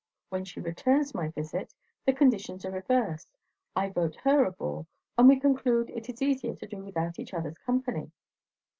[0.29, 1.75] When she returns my visit,
[2.07, 3.37] the conditions are reversed;
[3.75, 7.35] I vote her a bore; and we conclude it is easier to do without each
[7.35, 8.09] other's company."